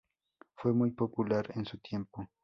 [0.55, 2.27] Fue muy popular en su tiempo.